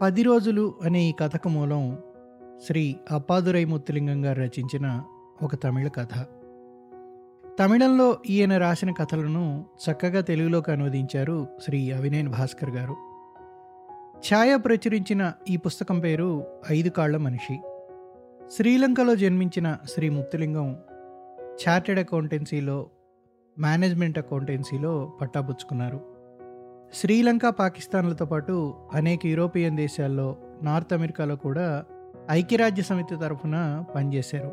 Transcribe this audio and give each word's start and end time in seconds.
పది 0.00 0.22
రోజులు 0.22 0.74
అనే 0.84 1.02
ఈ 1.02 1.12
కథకు 1.12 1.48
మూలం 1.48 1.98
శ్రీ 2.66 2.96
అప్పాదురై 3.10 3.64
ముత్తులింగం 3.64 4.24
గారు 4.24 4.40
రచించిన 4.40 5.02
ఒక 5.42 5.54
తమిళ 5.54 5.88
కథ. 5.88 6.26
తమిళంలో 7.58 8.18
ఈయన 8.26 8.58
రాసిన 8.58 8.92
కథలను 8.92 9.64
చక్కగా 9.90 10.20
తెలుగులోకి 10.20 10.72
అనువదించారు 10.72 11.46
శ్రీ 11.64 11.90
అవినేన్ 11.90 12.28
భాస్కర్ 12.28 12.70
గారు. 12.70 12.92
ఛాయ 14.18 14.56
ప్రచురించిన 14.56 15.32
ఈ 15.50 15.56
పుస్తకం 15.56 16.00
పేరు 16.00 16.44
ఐదు 16.70 16.88
కాళ్ళ 16.88 17.16
మనిషి. 17.16 17.60
శ్రీలంకలో 18.56 19.14
జన్మించిన 19.14 19.76
శ్రీ 19.94 20.08
ముత్తులింగం 20.08 20.76
చార్టెడ్ 21.68 21.98
అకౌంటెన్సీలో 21.98 22.86
మేనేజ్మెంట్ 23.58 24.18
అకౌంటెన్సీలో 24.18 25.12
పట్టాపుచ్చుకున్నారు. 25.20 26.09
శ్రీలంక 26.92 27.46
పాకిస్తాన్లతో 27.46 28.24
పాటు 28.24 28.74
అనేక 28.92 29.26
యూరోపియన్ 29.26 29.76
దేశాల్లో 29.76 30.36
నార్త్ 30.62 30.92
అమెరికాలో 30.92 31.36
కూడా 31.36 31.84
ఐక్యరాజ్య 32.30 32.82
సమితి 32.82 33.16
తరఫున 33.16 33.84
పనిచేశారు. 33.94 34.52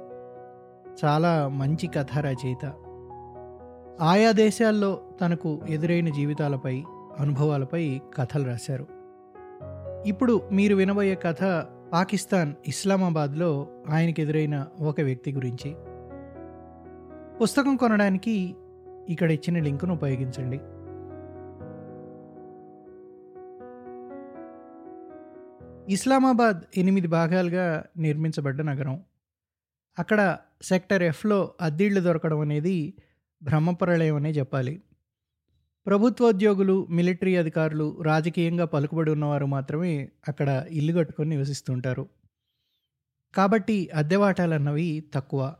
చాలా 1.06 1.48
మంచి 1.48 1.88
కథా 1.88 2.20
రచయిత 2.20 2.74
ఆయా 4.02 4.32
దేశాల్లో 4.32 5.02
తనకు 5.22 5.60
ఎదురైన 5.70 6.10
జీవితాలపై 6.10 6.84
అనుభవాలపై 7.20 8.02
కథలు 8.18 8.46
రాశారు. 8.46 8.88
ఇప్పుడు 10.06 10.42
మీరు 10.52 10.76
వినబోయే 10.76 11.16
కథ 11.16 11.66
పాకిస్తాన్ 11.94 12.54
ఇస్లామాబాద్లో 12.68 13.68
ఆయనకు 13.90 14.22
ఎదురైన 14.22 14.66
ఒక 14.82 15.02
వ్యక్తి 15.02 15.32
గురించి. 15.32 15.76
పుస్తకం 17.42 17.76
కొనడానికి 17.76 18.56
ఇక్కడ 19.10 19.32
ఇచ్చిన 19.32 19.60
లింకును 19.60 19.94
ఉపయోగించండి. 19.94 20.60
ఇస్లామాబాద్ 25.90 26.62
ఎనిమిది 26.78 27.08
భాగాలుగా 27.08 27.86
నిర్మించబడ్డ 27.98 28.62
నగరం. 28.62 29.04
అక్కడ 30.00 30.38
సెక్టర్ 30.62 31.04
ఎఫ్లో 31.04 31.54
అద్దీళ్ళు 31.62 32.02
దొరకడం 32.02 32.40
అనేది 32.40 32.94
బ్రహ్మప్రళయం 33.44 34.16
అనే 34.16 34.32
చెప్పాలి. 34.32 34.82
ప్రభుత్వోద్యోగులు 35.86 36.88
మిలిటరీ 36.90 37.36
అధికారులు 37.36 38.02
రాజకీయంగా 38.02 38.66
పలుకుబడి 38.66 39.12
ఉన్నవారు 39.12 39.46
మాత్రమే 39.46 40.10
అక్కడ 40.28 40.66
ఇల్లు 40.70 40.94
కట్టుకొని 40.94 41.30
నివసిస్తుంటారు. 41.30 42.10
కాబట్టి 43.36 43.90
అద్దెవాటాలన్నవి 43.90 45.04
తక్కువ. 45.14 45.56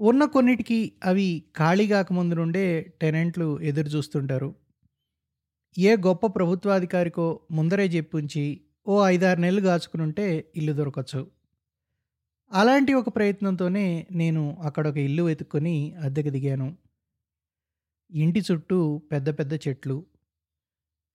ఉన్న 0.00 0.24
కొన్నిటికి 0.24 0.92
అవి 1.04 1.44
ఖాళీ 1.56 1.88
కాకముందు 1.88 2.34
నుండే 2.34 2.92
టెనెంట్లు 3.02 3.60
ఎదురు 3.60 3.86
చూస్తుంటారు 3.86 4.54
ఏ 5.78 5.96
గొప్ప 5.96 6.26
ప్రభుత్వాధికారికో 6.26 7.40
ముందరే 7.50 7.86
చెప్పుంచి 7.86 8.60
ఓ 8.88 9.06
ఐదారు 9.06 9.40
నెలలు 9.40 9.60
కాచుకునుంటే 9.60 10.52
ఇల్లు 10.56 10.72
దొరకచ్చు. 10.72 11.30
అలాంటి 12.52 12.94
ఒక 12.94 13.16
ప్రయత్నంతోనే 13.16 14.06
నేను 14.12 14.56
అక్కడ 14.62 14.88
ఒక 14.88 14.96
ఇల్లు 14.96 15.22
వెతుక్కొని 15.22 15.94
అద్దెకు 15.94 16.28
దిగాను. 16.28 16.76
ఇంటి 18.10 18.42
చుట్టూ 18.52 19.02
పెద్ద 19.12 19.38
పెద్ద 19.38 19.52
చెట్లు. 19.54 20.06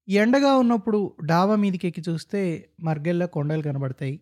ఎండగా 0.09 0.55
ఉన్నప్పుడు 0.55 1.17
డాబా 1.25 1.55
మీదకి 1.55 1.87
ఎక్కి 1.87 2.03
చూస్తే 2.09 2.69
మర్గెల్లా 2.79 3.25
కొండలు 3.25 3.61
కనబడతాయి. 3.61 4.19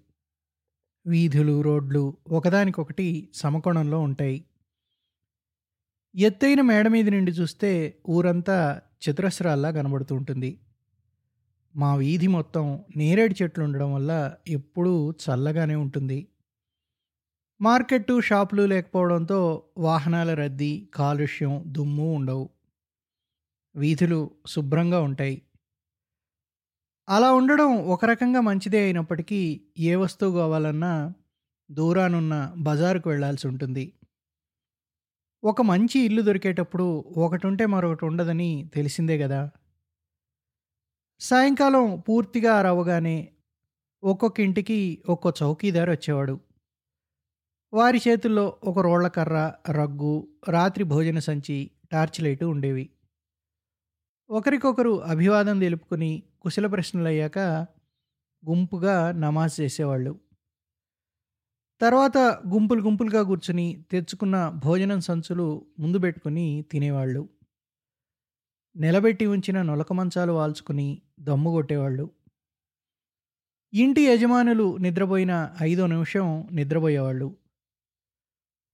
వీధులు 1.07 1.61
రోడ్లు 1.61 2.17
ఒకదానికొకటి 2.27 3.29
సమకోణంలో 3.35 3.99
ఉంటాయి. 3.99 4.45
ఎత్తైన 6.15 6.61
మేడ 6.61 6.87
మీద 6.87 7.09
నుండి 7.09 7.31
చూస్తే 7.31 7.97
ఊరంతా 8.09 8.81
చతురస్రాల్లా 9.03 9.71
కనబడుతూ 9.71 10.15
ఉంటుంది. 10.15 10.59
మా 11.75 11.95
వీధి 11.95 12.27
మొత్తం 12.27 12.85
నేరేడు 12.95 13.35
చెట్లు 13.43 13.63
ఉండడం 13.63 13.93
వల్ల 13.93 14.35
ఎప్పుడూ 14.47 15.11
చల్లగానే 15.11 15.75
ఉంటుంది. 15.75 16.27
మార్కెట్టు 17.61 18.21
షాపులు 18.21 18.63
లేకపోవడంతో 18.63 19.63
వాహనాల 19.77 20.33
రద్దీ 20.33 20.89
కాలుష్యం 20.93 21.63
దుమ్ము 21.67 22.15
ఉండవు. 22.15 22.49
వీధులు 23.75 24.31
శుభ్రంగా 24.47 25.01
ఉంటాయి. 25.01 25.41
అలా 27.09 27.31
ఉండడం 27.31 27.77
ఒక 27.77 28.05
రకంగా 28.05 28.41
మంచిదే 28.41 28.83
అయినప్పటికీ 28.83 29.61
ఏ 29.77 29.95
వస్తువు 29.95 30.37
కావాలన్నా 30.37 31.13
దూరానున్న 31.71 32.53
బజారుకు 32.57 33.09
వెళ్ళాల్సి 33.09 33.47
ఉంటుంది. 33.47 33.93
ఒక 35.43 35.61
మంచి 35.61 35.99
ఇల్లు 35.99 36.21
దొరికేటప్పుడు 36.21 37.05
ఒకటి 37.17 37.47
ఉంటే 37.47 37.65
మరొకటి 37.65 38.05
ఉండదని 38.05 38.69
తెలిసిందే 38.73 39.17
కదా. 39.17 39.51
సాయంకాలం 41.21 41.99
పూర్తిగా 41.99 42.61
రవ్వగానే 42.61 43.31
ఒక్కొక్క 44.03 44.39
ఇంటికి 44.39 45.03
ఒక్కో 45.09 45.33
చౌకీదారు 45.43 45.91
వచ్చేవాడు. 45.91 46.39
వారి 47.73 48.01
చేతుల్లో 48.07 48.57
ఒక 48.63 48.79
రోళ్ళకర్ర 48.79 49.53
రగ్గు 49.71 50.27
రాత్రి 50.49 50.83
భోజన 50.83 51.19
సంచి 51.19 51.71
టార్చ్ 51.91 52.21
లైటు 52.21 52.45
ఉండేవి. 52.45 52.89
ఒకరికొకరు 54.29 55.01
అభివాదం 55.01 55.59
తెలుపుకుని 55.59 56.23
కుశల 56.41 56.67
ప్రశ్నలు 56.67 57.07
అయ్యాక 57.07 57.39
గుంపుగా 58.49 59.11
నమాజ్ 59.11 59.61
చేసేవాళ్ళు. 59.61 60.19
తర్వాత 61.81 62.17
గుంపులు 62.47 62.81
గుంపులుగా 62.81 63.23
కూర్చుని 63.23 63.85
తెచ్చుకున్న 63.91 64.49
భోజనం 64.49 64.99
సంచులు 64.99 65.65
ముందు 65.79 65.99
పెట్టుకుని 65.99 66.65
తినేవాళ్ళు. 66.71 67.29
నిలబెట్టి 68.75 69.25
ఉంచిన 69.25 69.61
నొలక 69.61 69.93
మంచాలు 69.93 70.31
వాల్చుకుని 70.31 71.01
దమ్ము 71.19 71.51
కొట్టేవాళ్ళు. 71.51 72.09
ఇంటి 73.73 74.01
యజమానులు 74.01 74.77
నిద్రపోయిన 74.77 75.55
ఐదో 75.61 75.87
నిమిషం 75.87 76.49
నిద్రపోయేవాళ్ళు. 76.51 77.35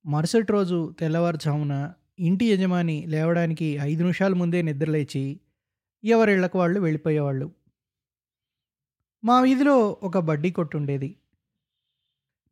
మరుసటి 0.05 0.51
రోజు 0.51 0.95
తెల్లవారుజామున 0.99 1.93
ఇంటి 2.19 2.45
యజమాని 2.45 3.05
లేవడానికి 3.05 3.65
ఐదు 3.65 4.01
నిమిషాల 4.01 4.33
ముందే 4.33 4.61
నిద్రలేచి 4.61 5.39
ఎవరిళ్ళకు 6.03 6.59
వాళ్ళు 6.59 6.79
వెళ్ళిపోయేవాళ్ళు. 6.79 7.51
మా 9.23 9.41
వీధిలో 9.41 9.97
ఒక 10.03 10.17
బడ్డీ 10.17 10.51
కొట్టు 10.51 10.77
ఉండేది 10.77 11.17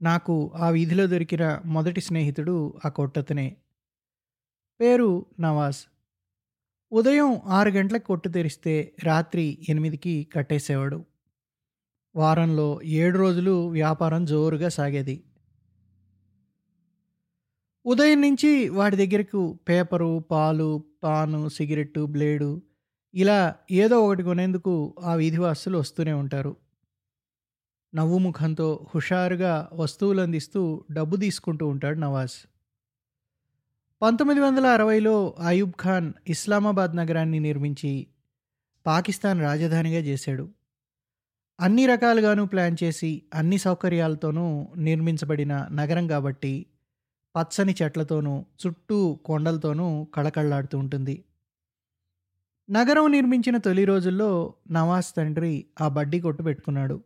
నాకు 0.02 0.52
ఆ 0.56 0.70
వీధిలో 0.70 1.08
దొరికిన 1.08 1.62
మొదటి 1.66 2.02
స్నేహితుడు 2.02 2.74
ఆ 2.86 2.90
కొట్టతనే. 2.90 3.58
పేరు 4.82 5.26
నవాజ్. 5.40 5.95
ఉదయం 6.92 7.42
ఆరు 7.46 7.70
గంటలకు 7.70 8.08
కొట్టు 8.08 8.30
తెరిస్తే 8.30 8.96
రాత్రి 9.04 9.66
ఎనిమిదికి 9.70 10.28
కట్టేసేవాడు. 10.36 11.06
వారంలో 12.16 12.82
ఏడు 12.84 13.18
రోజులు 13.18 13.68
వ్యాపారం 13.68 14.26
జోరుగా 14.26 14.70
సాగేది. 14.70 15.24
ఉదయం 17.86 18.22
నుంచి 18.22 18.70
వాడి 18.70 18.96
దగ్గరకు 18.96 19.60
పేపరు 19.70 20.20
పాలు 20.32 20.84
పాను 21.04 21.50
సిగరెట్టు 21.50 22.06
బ్లేడు 22.06 22.62
ఇలా 23.14 23.56
ఏదో 23.72 24.06
ఒకటి 24.06 24.24
కొనేందుకు 24.24 24.96
ఆ 25.04 25.16
వీధివాసులు 25.16 25.78
వస్తూనే 25.78 26.14
ఉంటారు. 26.14 26.56
నవ్వు 27.96 28.18
ముఖంతో 28.18 28.88
హుషారుగా 28.96 29.70
వస్తువులు 29.74 30.22
అందిస్తూ 30.22 30.86
డబ్బు 30.92 31.16
తీసుకుంటూ 31.16 31.68
ఉంటాడు 31.68 32.00
నవాజ్. 32.00 32.55
పంతొమ్మిది 34.02 34.40
వందల 34.40 34.66
అరవైలో 34.66 35.36
అయూబ్ 35.40 35.72
ఖాన్ 35.82 36.14
ఇస్లామాబాద్ 36.28 36.96
నగరాన్ని 36.96 37.40
నిర్మించి 37.40 38.08
పాకిస్తాన్ 38.86 39.42
రాజధానిగా 39.42 40.00
చేశాడు. 40.00 40.50
అన్ని 41.60 41.86
రకాలుగాను 41.86 42.46
ప్లాన్ 42.46 42.76
చేసి 42.84 43.24
అన్ని 43.34 43.58
సౌకర్యాలతోనూ 43.58 44.68
నిర్మించబడిన 44.78 45.68
నగరం 45.72 46.08
కాబట్టి 46.08 46.66
పచ్చని 47.36 47.76
చెట్లతోనూ 47.84 48.46
చుట్టూ 48.68 49.16
కొండలతోనూ 49.26 50.08
కళకళలాడుతూ 50.14 50.78
ఉంటుంది. 50.78 51.26
నగరం 52.70 53.12
నిర్మించిన 53.12 53.58
తొలి 53.58 53.86
రోజుల్లో 53.86 54.54
నవాజ్ 54.72 55.16
తండ్రి 55.18 55.66
ఆ 55.82 55.88
బడ్డీ 55.88 56.20
కొట్టు 56.20 56.44
పెట్టుకున్నాడు. 56.44 57.04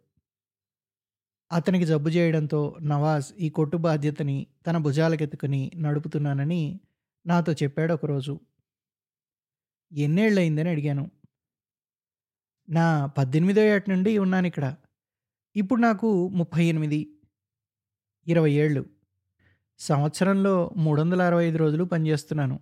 అతనికి 1.52 1.86
జబ్బు 1.86 2.10
చేయడంతో 2.10 2.78
నవాజ్ 2.82 3.34
ఈ 3.40 3.50
కొట్టు 3.50 3.78
బాధ్యతని 3.78 4.48
తన 4.68 4.78
భుజాలకెత్తుకుని 4.78 5.72
నడుపుతున్నానని 5.76 6.80
నాతో 7.28 7.54
చెప్పాడు 7.54 7.94
ఒకరోజు. 7.94 8.40
ఎన్నేళ్ళయిందని 9.94 10.70
అడిగాను. 10.70 11.12
నా 12.70 13.06
పద్దెనిమిదో 13.06 13.62
ఏట 13.62 13.90
నుండి 13.90 14.18
ఉన్నాను 14.18 14.48
ఇక్కడ. 14.48 14.76
ఇప్పుడు 15.56 15.82
నాకు 15.82 16.30
ముప్పై 16.30 16.66
ఎనిమిది 16.66 17.16
ఇరవై 18.28 18.52
ఏళ్ళు. 18.52 18.86
సంవత్సరంలో 19.80 20.72
మూడు 20.78 21.02
వందల 21.02 21.22
అరవై 21.22 21.46
ఐదు 21.46 21.58
రోజులు 21.58 21.84
పనిచేస్తున్నాను. 21.84 22.60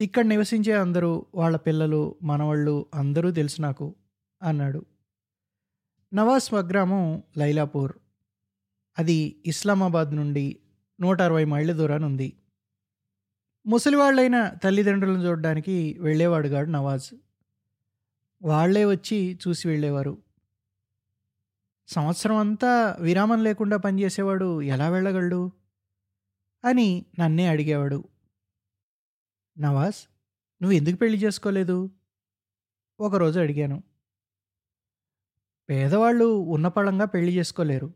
ఇక్కడ 0.00 0.24
నివసించే 0.24 0.72
అందరూ 0.72 1.26
వాళ్ళ 1.34 1.56
పిల్లలు 1.56 2.14
మనవాళ్ళు 2.22 2.86
అందరూ 2.94 3.30
తెలుసు 3.30 3.62
నాకు 3.62 3.94
అన్నాడు. 4.42 4.86
నవాజ్ 6.14 6.44
స్వగ్రామం 6.44 7.22
లైలాపూర్. 7.36 7.92
అది 8.98 9.42
ఇస్లామాబాద్ 9.46 10.16
నుండి 10.16 10.58
నూట 11.00 11.20
అరవై 11.20 11.44
మైళ్ళ 11.44 11.72
దూరాన 11.72 12.04
ఉంది. 12.04 12.36
ముసలివాళ్ళైన 13.66 14.48
తల్లిదండ్రులను 14.48 15.22
చూడడానికి 15.22 15.96
వెళ్ళేవాడుగాడు 16.00 16.70
నవాజ్. 16.70 17.14
వాళ్ళే 18.42 18.84
వచ్చి 18.84 19.38
చూసి 19.48 19.68
వెళ్ళేవారు. 19.68 20.18
సంవత్సరం 21.88 22.36
అంతా 22.36 22.96
విరామం 23.00 23.44
లేకుండా 23.44 23.76
పనిచేసేవాడు 23.76 24.62
ఎలా 24.62 24.88
వెళ్ళగలడు? 24.88 25.52
అని 26.64 27.04
నన్నే 27.18 27.46
అడిగేవాడు. 27.46 28.04
నవాజ్ 29.58 29.96
నువ్వు 30.62 30.76
ఎందుకు 30.76 30.96
పెళ్ళి 30.96 31.18
చేసుకోలేదు? 31.18 31.90
ఒకరోజు 33.00 33.40
అడిగాను. 33.40 33.89
పేదవాళ్ళు 35.70 36.24
ఉన్నపళంగా 36.24 37.04
పెళ్ళి 37.04 37.38
చేసుకోలేరు. 37.38 37.92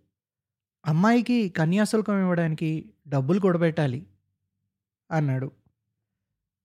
అమ్మాయికి 0.87 1.49
కన్యాశుల్కం 1.49 2.21
ఇవ్వడానికి 2.21 2.93
డబ్బులు 3.09 3.41
కూడబెట్టాలి 3.41 4.07
అన్నాడు. 5.11 5.53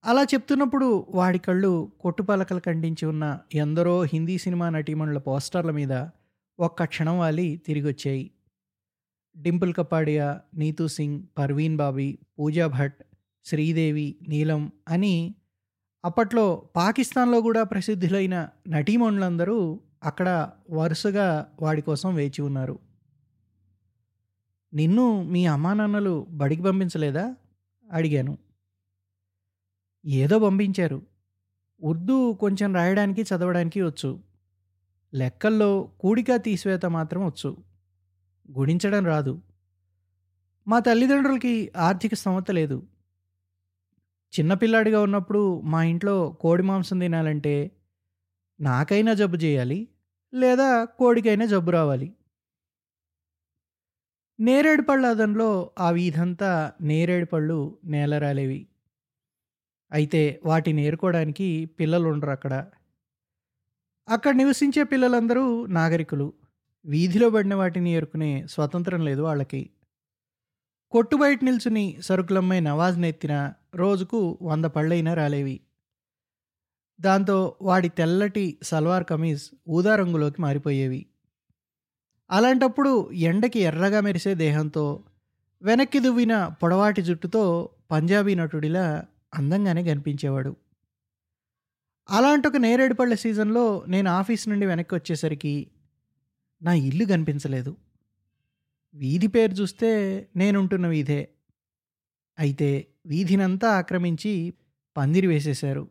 అలా 0.04 0.22
చెప్తున్నప్పుడు 0.22 1.06
వాడి 1.10 1.38
కళ్ళు 1.38 1.92
కొట్టుపలకలు 2.00 2.58
ఖండించి 2.58 3.06
ఉన్న 3.06 3.38
ఎందరో 3.54 4.02
హిందీ 4.02 4.38
సినిమా 4.38 4.70
నటీమణుల 4.70 5.18
పోస్టర్ల 5.18 5.70
మీద 5.70 6.06
ఒక్క 6.60 6.84
క్షణం 6.84 7.18
వాలి 7.18 7.56
తిరిగొచ్చాయి. 7.66 8.30
డింపుల్ 9.36 9.74
కపాడియా 9.74 10.40
నీతూ 10.54 10.88
సింగ్ 10.88 11.22
పర్వీన్ 11.38 11.76
బాబీ 11.76 12.18
పూజా 12.38 12.66
భట్ 12.66 12.98
శ్రీదేవి 13.44 14.16
నీలం 14.28 14.72
అని 14.88 15.34
అప్పట్లో 16.04 16.62
పాకిస్తాన్లో 16.76 17.40
కూడా 17.40 17.62
ప్రసిద్ధులైన 17.62 18.48
నటీమణులందరూ 18.68 19.80
అక్కడ 20.04 20.50
వరుసగా 20.70 21.52
వాడి 21.62 21.82
కోసం 21.82 22.14
వేచి 22.14 22.42
ఉన్నారు. 22.42 22.78
నిన్ను 24.74 25.22
మీ 25.22 25.46
అమ్మా 25.46 25.74
నాన్నలు 25.74 26.26
బడికి 26.30 26.62
పంపించలేదా? 26.62 27.36
అడిగాను. 27.92 28.38
ఏదో 30.06 30.38
పంపించారు. 30.38 31.02
ఉర్దూ 31.82 32.32
కొంచెం 32.32 32.74
రాయడానికి 32.74 33.22
చదవడానికి 33.22 33.82
వచ్చు. 33.82 34.20
లెక్కల్లో 35.14 35.88
కూడిక 36.00 36.26
తీసివేత 36.36 36.86
మాత్రం 36.86 37.26
వచ్చు. 37.26 37.56
గుణించడం 38.58 39.06
రాదు. 39.06 39.40
మా 40.68 40.78
తల్లిదండ్రులకి 40.78 41.72
ఆర్థిక 41.76 42.14
సమత 42.14 42.50
లేదు. 42.50 42.82
చిన్నపిల్లాడిగా 44.38 45.02
ఉన్నప్పుడు 45.02 45.60
మా 45.60 45.82
ఇంట్లో 45.82 46.30
కోడి 46.40 46.62
మాంసం 46.62 46.98
తినాలంటే 46.98 47.70
నాకైనా 48.60 49.14
జబ్బు 49.14 49.36
చేయాలి 49.36 49.88
లేదా 50.34 50.84
కోడికైనా 50.84 51.44
జబ్బు 51.46 51.70
రావాలి. 51.70 52.12
నేరేడు 54.40 54.82
పళ్ళ 54.82 55.06
అదంలో 55.06 55.70
ఆ 55.78 55.90
వీధంతా 55.90 56.72
నేరేడు 56.80 57.24
పళ్ళు 57.24 57.78
నేలరాలేవి 57.84 58.66
అయితే 59.92 60.40
వాటిని 60.44 60.82
నేర్కోవడానికి 60.82 61.66
పిల్లలు 61.80 62.08
ఉండరు 62.08 62.30
అక్కడ. 62.30 62.70
అక్కడ 64.08 64.34
నివసించే 64.34 64.82
పిల్లలందరూ 64.82 65.66
నాగరికులు. 65.66 66.32
వీధిలో 66.84 67.30
పడిన 67.30 67.54
వాటిని 67.54 67.90
ఏరుకునే 67.90 68.46
స్వతంత్రం 68.46 69.04
లేదు 69.04 69.20
వాళ్ళకి. 69.20 69.70
కొట్టు 70.90 71.16
బయట 71.16 71.44
నిల్చుని 71.44 71.96
సరుకులమ్మాయి 72.00 72.60
నవాజ్ 72.60 72.98
నెత్తిన 72.98 73.52
రోజుకు 73.74 74.38
వంద 74.42 74.64
పళ్ళైనా 74.64 75.14
రాలేవి. 75.14 75.60
దాంతో 77.00 77.56
వాడి 77.62 77.88
తెల్లటి 77.88 78.58
సల్వార్ 78.62 79.04
కమీజ్ 79.04 79.50
ఊదా 79.68 79.96
రంగులోకి 79.96 80.42
మారిపోయేవి. 80.42 81.06
అలాంటప్పుడు 82.30 83.12
ఎండకి 83.12 83.58
ఎర్రగా 83.58 84.00
మెరిసే 84.00 84.34
దేహంతో 84.34 85.04
వెనక్కి 85.62 85.98
దువ్విన 85.98 86.46
పొడవాటి 86.62 87.02
జుట్టుతో 87.02 87.68
పంజాబీ 87.90 88.34
నటుడిలా 88.34 89.06
అందంగానే 89.34 89.84
కనిపించేవాడు. 89.84 90.56
అలాంటి 92.10 92.48
ఒక 92.48 92.56
నేరేడుపళ్ళ 92.56 93.14
సీజన్లో 93.14 93.84
నేను 93.88 94.10
ఆఫీస్ 94.10 94.48
నుండి 94.48 94.66
వెనక్కి 94.66 94.94
వచ్చేసరికి 94.94 95.70
నా 96.62 96.72
ఇల్లు 96.72 97.04
కనిపించలేదు. 97.04 97.76
వీధి 98.94 99.26
పేరు 99.26 99.52
చూస్తే 99.52 99.90
నేనుంటున్న 100.36 100.86
వీధే. 100.86 101.28
అయితే 102.38 102.86
వీధినంతా 103.06 103.70
ఆక్రమించి 103.70 104.54
పందిరి 104.96 105.26
వేసేశారు. 105.26 105.88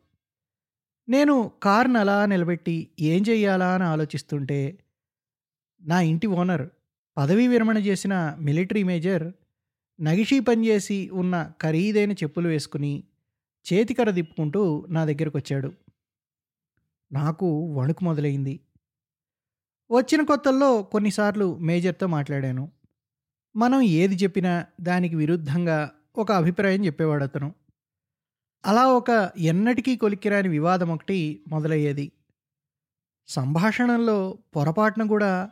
నేను 1.09 1.51
కార్ను 1.63 1.99
అలా 1.99 2.25
నిలబెట్టి 2.25 2.89
ఏం 2.99 3.23
చెయ్యాలా 3.29 3.73
అని 3.73 3.83
ఆలోచిస్తుంటే 3.83 4.79
నా 5.81 6.01
ఇంటి 6.01 6.27
ఓనర్ 6.27 6.69
పదవీ 7.17 7.47
విరమణ 7.47 7.77
చేసిన 7.77 8.37
మిలిటరీ 8.39 8.83
మేజర్ 8.83 9.31
నగిషీ 10.01 10.39
పనిచేసి 10.39 11.09
ఉన్న 11.09 11.51
ఖరీదైన 11.61 12.11
చెప్పులు 12.11 12.47
వేసుకుని 12.47 13.03
చేతికర 13.73 14.11
తిప్పుకుంటూ 14.11 14.85
నా 14.89 15.05
దగ్గరకు 15.05 15.37
వచ్చాడు. 15.37 15.73
నాకు 17.11 17.73
వణుకు 17.73 18.03
మొదలైంది. 18.03 18.59
వచ్చిన 19.91 20.25
కొత్తల్లో 20.25 20.83
కొన్నిసార్లు 20.83 21.57
మేజర్తో 21.57 22.07
మాట్లాడాను. 22.07 22.71
మనం 23.55 23.81
ఏది 23.81 24.15
చెప్పినా 24.15 24.65
దానికి 24.81 25.15
విరుద్ధంగా 25.15 25.91
ఒక 26.17 26.31
అభిప్రాయం 26.31 26.85
చెప్పేవాడు 26.85 27.23
అతను 27.23 27.55
అలా 28.65 28.87
ఒక 28.87 29.31
ఎన్నటికీ 29.37 29.95
కొలిక్కిరాని 29.95 30.47
వివాదం 30.47 30.89
ఒకటి 30.89 31.43
మొదలయ్యేది. 31.47 32.11
సంభాషణల్లో 33.27 34.37
పొరపాటున 34.55 35.07
కూడా 35.07 35.49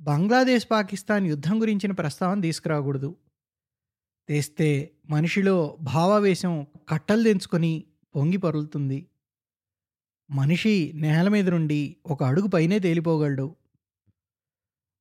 బంగ్లాదేశ్ 0.00 0.66
పాకిస్తాన్ 0.70 1.26
యుద్ధం 1.26 1.60
గురించిన 1.60 1.92
ప్రస్తావన 1.92 2.40
తీసుకురాకూడదు. 2.40 3.16
తెస్తే 4.28 4.90
మనిషిలో 5.10 5.76
భావావేశం 5.80 6.66
కట్టలు 6.88 7.22
తెంచుకొని 7.22 7.84
పొంగి 8.16 8.36
పొరులుతుంది. 8.36 9.06
మనిషి 10.30 10.92
నేల 10.94 11.28
మీద 11.28 11.48
నుండి 11.48 11.96
ఒక 12.06 12.24
అడుగు 12.24 12.46
పైనే 12.46 12.78
తేలిపోగలడు. 12.78 13.56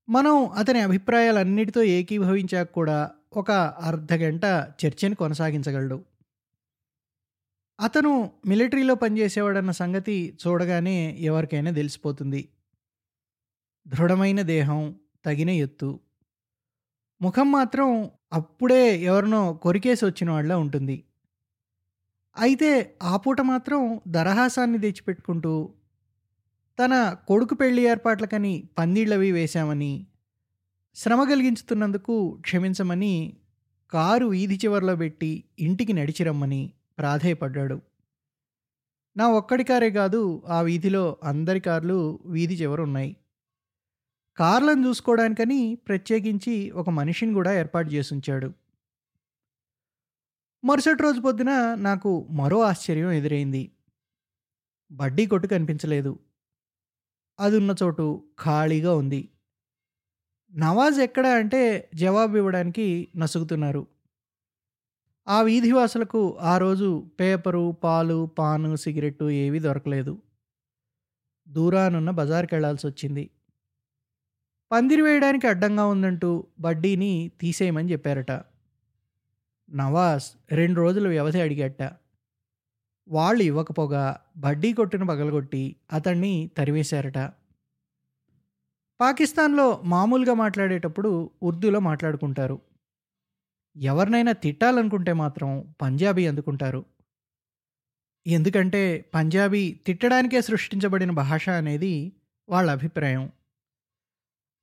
మనం 0.09 0.45
అతని 0.45 0.79
అభిప్రాయాలన్నిటితో 0.79 1.83
ఏకీభవించాక 1.83 2.71
కూడా 2.71 3.11
ఒక 3.33 3.51
అర్ధ 3.51 4.13
గంట 4.13 4.45
చర్చని 4.85 5.15
కొనసాగించగలడు. 5.15 6.08
అతను 7.79 8.31
మిలిటరీలో 8.45 8.95
పనిచేసేవాడన్న 8.95 9.71
సంగతి 9.71 10.37
చూడగానే 10.47 11.17
ఎవరికైనా 11.19 11.71
తెలిసిపోతుంది. 11.71 12.49
దృఢమైన 13.87 14.41
దేహం 14.41 14.95
తగిన 15.25 15.49
ఎత్తు. 15.49 15.99
ముఖం 17.21 17.51
మాత్రం 17.51 18.09
అప్పుడే 18.33 19.01
ఎవరినో 19.01 19.53
కొరికేసి 19.53 20.05
వచ్చిన 20.05 20.31
వాళ్ళ 20.31 20.53
ఉంటుంది. 20.53 21.03
అయితే 22.37 22.97
ఆ 23.03 23.15
పూట 23.15 23.41
మాత్రం 23.41 24.01
దరహాసాన్ని 24.07 24.79
తెచ్చిపెట్టుకుంటూ 24.79 25.73
తన 26.79 27.13
కొడుకు 27.27 27.55
పెళ్ళి 27.55 27.85
ఏర్పాట్లకని 27.85 28.69
పందిళ్ళవి 28.77 29.31
వేశామని 29.31 30.07
శ్రమ 30.95 31.23
కలిగించుతున్నందుకు 31.23 32.37
క్షమించమని 32.41 33.33
కారు 33.91 34.25
వీధి 34.25 34.55
చివరిలో 34.55 34.95
పెట్టి 34.95 35.43
ఇంటికి 35.59 35.93
నడిచిరమ్మని 35.93 36.73
ప్రాధేయపడ్డాడు. 36.99 37.81
నా 39.17 39.27
ఒక్కడి 39.29 39.63
కారే 39.63 39.91
కాదు 39.91 40.43
ఆ 40.47 40.61
వీధిలో 40.61 41.17
అందరి 41.23 41.59
కార్లు 41.59 42.19
వీధి 42.25 42.55
చివరు 42.55 42.83
ఉన్నాయి 42.83 43.15
కార్లను 44.37 44.87
చూసుకోవడానికని 44.87 45.77
ప్రత్యేకించి 45.87 46.71
ఒక 46.71 46.89
మనిషిని 46.89 47.33
కూడా 47.33 47.53
ఏర్పాటు 47.53 47.89
చేసి 47.89 48.13
ఉంచాడు 48.13 48.53
మరుసటి 50.63 51.03
రోజు 51.03 51.21
పొద్దున 51.21 51.75
నాకు 51.75 52.27
మరో 52.31 52.61
ఆశ్చర్యం 52.61 53.11
ఎదురైంది. 53.11 53.71
బడ్డీ 54.91 55.25
కొట్టు 55.25 55.47
కనిపించలేదు. 55.47 56.19
అది 57.39 57.57
ఉన్న 57.57 57.75
చోటు 57.83 58.23
ఖాళీగా 58.39 58.95
ఉంది. 58.95 59.29
నవాజ్ 60.53 60.99
ఎక్కడ 60.99 61.27
అంటే 61.27 61.89
జవాబు 61.95 62.37
ఇవ్వడానికి 62.37 63.07
నసుగుతున్నారు. 63.15 63.87
ఆ 65.29 65.41
వీధివాసులకు 65.41 66.37
ఆ 66.41 66.57
రోజు 66.57 67.07
పేపరు 67.19 67.75
పాలు 67.83 68.29
పాను 68.39 68.75
సిగరెట్టు 68.75 69.29
ఏవీ 69.29 69.59
దొరకలేదు. 69.59 70.17
దూరానున్న 71.47 72.09
బజార్కి 72.09 72.55
వెళ్ళాల్సి 72.55 72.87
వచ్చింది 72.87 73.29
పందిరి 74.71 75.01
వేయడానికి 75.01 75.47
అడ్డంగా 75.47 75.85
ఉందంటూ 75.85 76.47
బడ్డీని 76.59 77.31
తీసేయమని 77.41 77.91
చెప్పారట. 77.91 78.31
నవాజ్ 79.69 80.23
రెండు 80.51 80.81
రోజుల 80.81 81.07
వ్యవధి 81.07 81.41
అడిగట. 81.41 81.81
వాళ్ళు 83.07 83.43
ఇవ్వకపోగా 83.43 84.19
బడ్డీ 84.37 84.73
కొట్టిన 84.73 85.03
పగలగొట్టి 85.03 85.75
అతన్ని 85.93 86.51
తరివేశారట. 86.57 87.17
పాకిస్తాన్లో 88.99 89.81
మామూలుగా 89.85 90.33
మాట్లాడేటప్పుడు 90.33 91.31
ఉర్దూలో 91.43 91.79
మాట్లాడుకుంటారు. 91.79 92.68
ఎవరినైనా 93.77 94.31
తిట్టాలనుకుంటే 94.31 95.13
మాత్రం 95.13 95.73
పంజాబీ 95.81 96.27
అందుకుంటారు. 96.27 96.85
ఎందుకంటే 98.27 99.05
పంజాబీ 99.15 99.79
తిట్టడానికే 99.85 100.41
సృష్టించబడిన 100.41 101.11
భాష 101.11 101.49
అనేది 101.49 102.11
వాళ్ళ 102.49 102.71
అభిప్రాయం. 102.71 103.31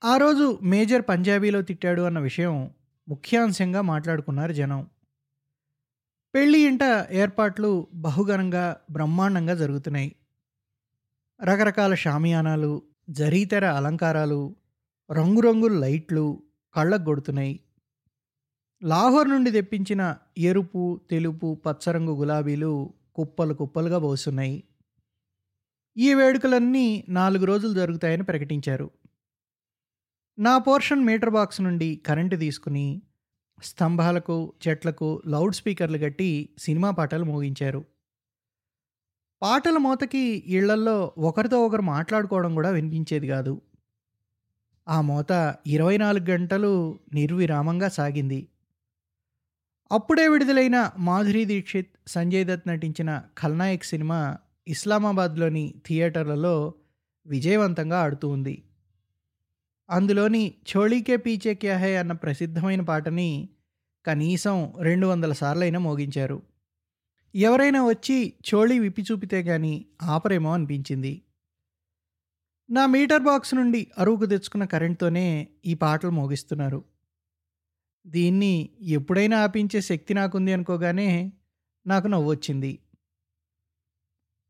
ఆ 0.04 0.16
రోజు 0.16 0.58
మేజర్ 0.62 1.02
పంజాబీలో 1.08 1.62
తిట్టాడు 1.62 2.02
అన్న 2.02 2.18
విషయం 2.18 2.70
ముఖ్యాంశంగా 3.08 3.80
మాట్లాడుకున్నారు 3.80 4.52
జనం. 4.52 4.86
పెళ్ళి 6.34 6.58
ఇంట 6.58 6.80
ఏర్పాట్లు 7.10 7.86
బహుఘనంగా 7.94 8.76
బ్రహ్మాండంగా 8.90 9.54
జరుగుతున్నాయి. 9.54 10.14
రకరకాల 11.44 11.94
షామియానాలు 11.94 12.82
జరీతెర 13.10 13.64
అలంకారాలు 13.64 14.56
రంగురంగుల 15.12 15.78
లైట్లు 15.78 16.42
కళ్ళకు 16.74 17.04
కొడుతున్నాయి. 17.04 17.60
లాహోర్ 18.84 19.28
నుండి 19.28 19.50
తెప్పించిన 19.50 20.16
ఎరుపు 20.38 21.00
తెలుపు 21.10 21.58
పచ్చరంగు 21.66 22.16
గులాబీలు 22.16 22.92
కుప్పలు 23.14 23.54
కుప్పలుగా 23.54 23.98
పోస్తున్నాయి. 23.98 24.64
ఈ 25.96 26.14
వేడుకలన్నీ 26.14 27.04
నాలుగు 27.08 27.44
రోజులు 27.44 27.74
జరుగుతాయని 27.74 28.22
ప్రకటించారు. 28.22 28.90
నా 30.38 30.58
పోర్షన్ 30.58 31.04
మీటర్ 31.04 31.30
బాక్స్ 31.30 31.60
నుండి 31.60 31.96
కరెంటు 32.06 32.36
తీసుకుని 32.36 33.02
స్తంభాలకు 33.62 34.52
చెట్లకు 34.68 35.22
లౌడ్ 35.26 35.54
స్పీకర్లు 35.54 35.98
కట్టి 35.98 36.48
సినిమా 36.58 36.90
పాటలు 36.90 37.24
మోగించారు. 37.24 37.84
పాటల 39.42 39.76
మోతకి 39.76 40.44
ఇళ్ళల్లో 40.46 41.12
ఒకరితో 41.18 41.66
ఒకరు 41.66 41.82
మాట్లాడుకోవడం 41.82 42.54
కూడా 42.54 42.70
వినిపించేది 42.70 43.26
కాదు. 43.26 43.60
ఆ 44.88 45.00
మోత 45.00 45.54
ఇరవై 45.66 45.96
నాలుగు 45.96 46.30
గంటలు 46.30 46.98
నిర్విరామంగా 47.14 47.88
సాగింది. 47.88 48.48
అప్పుడే 49.90 50.28
విడుదలైన 50.28 50.90
మాధురి 50.98 51.44
దీక్షిత్ 51.44 51.90
సంజయ్ 52.06 52.44
దత్ 52.46 52.68
నటించిన 52.68 53.22
ఖల్నాయక్ 53.42 53.84
సినిమా 53.84 54.38
ఇస్లామాబాద్లోని 54.68 55.74
థియేటర్లలో 55.86 56.74
విజయవంతంగా 57.26 57.98
ఆడుతూ 58.00 58.28
ఉంది. 58.28 58.62
అందులోని 59.90 60.54
చోళీకే 60.76 61.16
పీచే 61.16 61.54
క్యా 61.54 61.76
హే 61.78 61.96
అన్న 61.96 62.12
ప్రసిద్ధమైన 62.12 62.80
పాటని 62.80 63.48
కనీసం 64.06 64.72
రెండు 64.80 65.06
వందల 65.06 65.32
సార్లైనా 65.32 65.78
మోగించారు. 65.78 66.42
ఎవరైనా 67.34 67.84
వచ్చి 67.84 68.32
చోళీ 68.54 68.78
విప్పి 68.78 69.02
చూపితే 69.02 69.42
కానీ 69.42 69.86
ఆపరేమో 70.02 70.52
అనిపించింది. 70.52 71.22
నా 72.70 72.86
మీటర్ 72.86 73.22
బాక్స్ 73.22 73.54
నుండి 73.54 73.86
అరువుకు 73.98 74.26
తెచ్చుకున్న 74.26 74.64
కరెంట్తోనే 74.64 75.48
ఈ 75.66 75.74
పాటలు 75.74 76.10
మోగిస్తున్నారు. 76.10 76.95
దీన్ని 78.06 78.68
ఎప్పుడైనా 78.82 79.38
ఆపించే 79.38 79.80
శక్తి 79.80 80.14
నాకుంది 80.14 80.52
అనుకోగానే 80.52 81.32
నాకు 81.86 82.06
నవ్వొచ్చింది. 82.06 82.78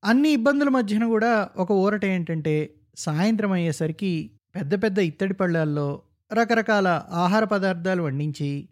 అన్ని 0.04 0.30
ఇబ్బందుల 0.30 0.68
మధ్యన 0.68 1.04
కూడా 1.06 1.48
ఒక 1.56 1.72
ఊరట 1.72 2.04
ఏంటంటే 2.04 2.74
సాయంత్రం 2.96 3.52
అయ్యేసరికి 3.52 4.30
పెద్ద 4.54 4.82
పెద్ద 4.82 4.98
ఇత్తడి 4.98 5.34
పళ్ళాల్లో 5.34 6.02
రకరకాల 6.32 6.88
ఆహార 7.12 7.44
పదార్థాలు 7.44 8.02
వండించి 8.02 8.68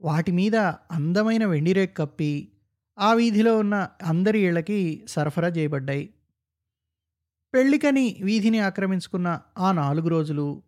వాటి 0.00 0.32
మీద 0.32 0.56
అందమైన 0.90 1.44
వెండిరేక్ 1.44 1.98
కప్పి 1.98 2.48
ఆ 2.98 3.12
వీధిలో 3.12 3.58
ఉన్న 3.58 3.88
అందరి 4.02 4.38
ఇళ్ళకి 4.38 5.04
సరఫరా 5.08 5.48
చేయబడ్డాయి. 5.48 6.10
పెళ్ళికని 7.54 8.20
వీధిని 8.22 8.58
ఆక్రమించుకున్న 8.58 9.40
ఆ 9.58 9.72
నాలుగు 9.72 10.08
రోజులు 10.08 10.62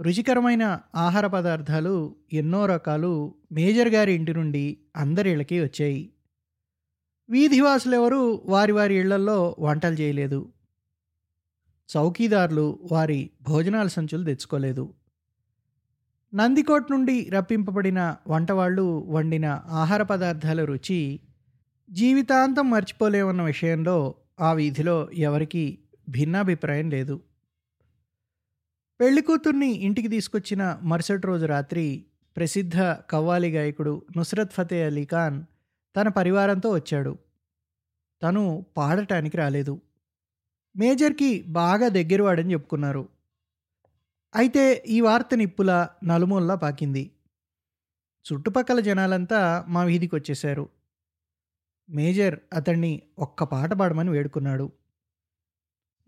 రుచికరమైన 0.00 0.78
ఆహార 0.94 1.26
పదార్థాలు 1.26 2.16
ఎన్నో 2.32 2.66
రకాలు 2.66 3.34
మేజర్ 3.52 3.88
గారి 3.88 4.12
ఇంటి 4.12 4.34
నుండి 4.34 4.78
అందరి 4.96 5.30
ఇళ్ళకి 5.30 5.60
వచ్చాయి. 5.60 6.10
వీధివాసులెవరూ 7.30 8.42
వారి 8.44 8.72
వారి 8.72 8.94
ఇళ్ళల్లో 8.94 9.56
వంటలు 9.58 9.94
చేయలేదు. 9.94 10.52
చౌకీదారులు 11.96 12.78
వారి 12.92 13.30
భోజనాల 13.42 13.86
సంచులు 13.86 14.24
తెచ్చుకోలేదు. 14.24 14.94
నందికోట్ 16.34 16.90
నుండి 16.90 17.30
రప్పింపబడిన 17.30 18.16
వంటవాళ్ళు 18.28 19.04
వండిన 19.08 19.46
ఆహార 19.66 20.02
పదార్థాల 20.02 20.64
రుచి 20.64 21.20
జీవితాంతం 21.90 22.70
మర్చిపోలేమన్న 22.70 23.42
విషయంలో 23.42 24.14
ఆ 24.40 24.52
వీధిలో 24.52 25.10
ఎవరికీ 25.10 25.78
భిన్నాభిప్రాయం 26.08 26.90
లేదు. 26.90 27.20
పెళ్ళికూతుర్ని 29.00 29.66
ఇంటికి 29.66 30.08
తీసుకొచ్చిన 30.08 30.78
మరుసటి 30.82 31.26
రోజు 31.26 31.46
రాత్రి 31.46 32.04
ప్రసిద్ధ 32.36 32.76
కవ్వాలి 32.80 33.50
గాయకుడు 33.50 34.02
నుస్రత్ 34.16 34.52
ఫతే 34.52 34.84
అలీ 34.84 35.04
ఖాన్ 35.04 35.44
తన 35.96 36.08
పరివారంతో 36.08 36.70
వచ్చాడు. 36.70 37.18
తను 38.22 38.66
పాడటానికి 38.76 39.36
రాలేదు. 39.36 39.80
మేజర్కి 40.76 41.42
బాగా 41.42 41.88
దగ్గరవాడని 41.88 42.52
చెప్పుకున్నారు. 42.52 43.08
అయితే 44.34 44.84
ఈ 44.88 45.00
వార్త 45.00 45.34
నిప్పుల 45.34 45.88
నలుమూలలా 46.04 46.54
పాకింది. 46.54 47.10
చుట్టుపక్కల 48.26 48.80
జనాలంతా 48.80 49.64
మా 49.68 49.84
వీధికి 49.84 50.16
వచ్చేశారు 50.16 50.68
మేజర్ 51.90 52.38
అతన్ని 52.52 53.02
ఒక్క 53.18 53.44
పాట 53.44 53.72
పాడమని 53.72 54.10
వేడుకున్నాడు. 54.10 54.72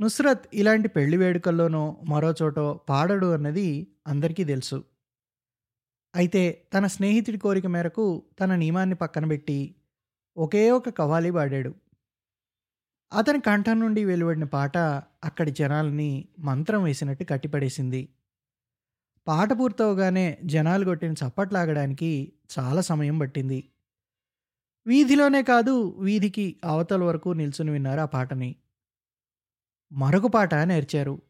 నుస్రత్ 0.00 0.46
ఇలాంటి 0.54 0.88
పెళ్ళి 0.88 1.16
వేడుకల్లోనో 1.16 2.00
మరో 2.04 2.34
చోటో 2.42 2.80
పాడడు 2.88 3.26
అన్నది 3.26 3.88
అందరికీ 4.06 4.44
తెలుసు. 4.44 4.84
అయితే 6.16 6.66
తన 6.74 6.86
స్నేహితుడి 6.86 7.38
కోరిక 7.38 7.66
మేరకు 7.66 8.22
తన 8.40 8.54
నియమాన్ని 8.54 8.94
పక్కన 8.94 9.24
పెట్టి 9.24 9.74
ఒకే 10.36 10.70
ఒక 10.70 10.88
కవాలి 10.88 11.30
పాడాడు. 11.30 11.72
అతని 13.12 13.40
కంఠం 13.40 13.80
నుండి 13.80 14.04
వెలువడిన 14.04 14.44
పాట 14.44 14.78
అక్కడి 15.24 15.50
జనాల్ని 15.50 16.28
మంత్రం 16.38 16.82
వేసినట్టు 16.82 17.24
కట్టిపడేసింది. 17.24 18.08
పాట 19.26 19.52
పూర్తవగానే 19.52 20.38
జనాలు 20.44 20.84
కొట్టిన 20.84 21.12
చప్పట్లాగడానికి 21.12 22.32
చాలా 22.58 22.80
సమయం 22.80 23.18
పట్టింది. 23.18 23.60
వీధిలోనే 24.86 25.42
కాదు 25.42 25.96
వీధికి 25.98 26.60
అవతల 26.64 27.02
వరకు 27.02 27.28
నిల్చుని 27.28 27.70
విన్నారు 27.70 28.00
ఆ 28.00 28.04
పాటని. 28.04 28.50
మరొక 29.92 30.26
పాట 30.26 30.54
నేర్చారు. 30.54 31.22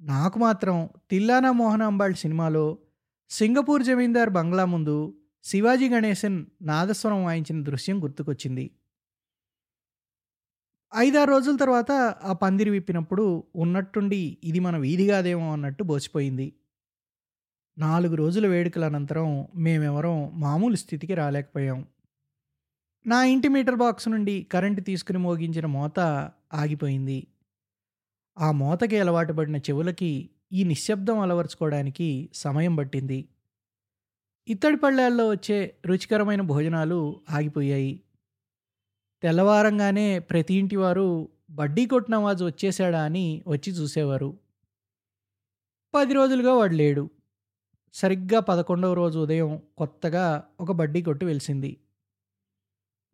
నాకు 0.00 0.38
మాత్రం 0.38 0.88
తిల్లానా 1.10 1.52
మోహన్ 1.52 1.82
అంబాళ్ 1.82 2.14
సినిమాలో 2.14 2.78
సింగపూర్ 3.30 3.82
జమీందార్ 3.82 4.30
బంగ్లా 4.30 4.64
ముందు 4.64 5.16
శివాజీ 5.44 5.88
గణేశన్ 5.88 6.46
నాదస్వరం 6.62 7.24
వాయించిన 7.24 7.62
దృశ్యం 7.62 8.02
గుర్తుకొచ్చింది. 8.02 8.70
ఐదారు 10.96 11.30
రోజుల 11.30 11.56
తర్వాత 11.56 11.92
ఆ 12.22 12.32
పందిరి 12.32 12.70
విప్పినప్పుడు 12.70 13.44
ఉన్నట్టుండి 13.54 14.38
ఇది 14.44 14.58
మన 14.58 14.76
వీధి 14.76 15.06
కాదేమో 15.06 15.52
అన్నట్టు 15.52 15.82
బోసిపోయింది 15.82 16.52
నాలుగు 17.78 18.14
రోజుల 18.14 18.46
వేడుకల 18.46 18.84
అనంతరం 18.84 19.48
మేమెవరం 19.56 20.40
మామూలు 20.40 20.76
స్థితికి 20.76 21.14
రాలేకపోయాం. 21.14 21.86
నా 23.08 23.24
ఇంటి 23.24 23.48
మీటర్ 23.48 23.76
బాక్స్ 23.76 24.08
నుండి 24.08 24.42
కరెంటు 24.52 24.80
తీసుకుని 24.80 25.18
మోగించిన 25.18 25.66
మోత 25.66 26.00
ఆగిపోయింది. 26.54 27.26
ఆ 28.38 28.52
మోతకి 28.52 28.98
అలవాటు 28.98 29.32
పడిన 29.32 29.56
చెవులకి 29.56 30.30
ఈ 30.52 30.64
నిశ్శబ్దం 30.64 31.18
అలవరుచుకోవడానికి 31.18 32.28
సమయం 32.34 32.76
పట్టింది. 32.76 33.28
ఇత్తడి 34.48 34.76
పళ్ళాల్లో 34.76 35.28
వచ్చే 35.28 35.74
రుచికరమైన 35.86 36.40
భోజనాలు 36.40 37.20
ఆగిపోయాయి. 37.30 38.00
తెల్లవారంగానే 39.22 40.18
ప్రతి 40.18 40.54
ఇంటి 40.54 40.76
వారు 40.76 41.28
బడ్డీ 41.50 41.86
కొట్టిన 41.86 42.16
వాజు 42.16 42.44
వచ్చేసాడా 42.44 43.02
అని 43.02 43.42
వచ్చి 43.48 43.72
చూసేవారు. 43.72 44.36
పది 45.94 46.14
రోజులుగా 46.14 46.54
వాడు 46.54 46.74
లేడు. 46.74 47.10
సరిగ్గా 47.94 48.40
పదకొండవ 48.40 48.92
రోజు 48.92 49.18
ఉదయం 49.18 49.62
కొత్తగా 49.78 50.44
ఒక 50.60 50.72
బడ్డీ 50.72 51.02
కొట్టు 51.02 51.24
వెలిసింది. 51.24 51.76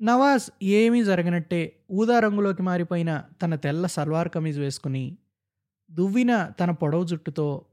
నవాజ్ 0.02 0.50
ఏమీ 0.62 1.04
జరగనట్టే 1.04 1.80
ఊదా 1.90 2.18
రంగులోకి 2.18 2.62
మారిపోయిన 2.62 3.24
తన 3.42 3.54
తెల్ల 3.54 3.86
సల్వార్ 3.86 4.28
కమీజ్ 4.28 4.60
వేసుకుని 4.60 5.18
దువ్విన 5.90 6.52
తన 6.60 6.70
పొడవు 6.70 7.06
జుట్టుతో 7.06 7.64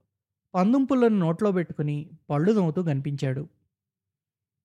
పందుంపులను 0.56 1.20
నోట్లో 1.20 1.52
పెట్టుకుని 1.52 2.10
పళ్ళు 2.30 2.52
దొంగతూ 2.52 2.84
కనిపించాడు. 2.84 3.50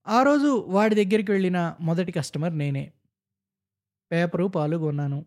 ఆ 0.07 0.23
రోజు 0.23 0.65
వాడి 0.69 0.95
దగ్గరికి 0.95 1.33
వెళ్ళిన 1.33 1.77
మొదటి 1.81 2.13
కస్టమర్ 2.13 2.59
నేనే. 2.59 2.93
పేపరు 4.13 4.45
పాలు 4.45 4.77
కొన్నాను. 4.77 5.27